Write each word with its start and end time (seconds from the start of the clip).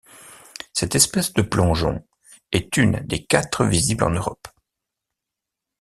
Cette 0.73 0.95
espèce 0.95 1.31
de 1.31 1.43
plongeon 1.43 2.03
est 2.51 2.75
une 2.77 3.01
des 3.01 3.23
quatre 3.23 3.65
visibles 3.65 4.03
en 4.03 4.09
Europe. 4.09 4.47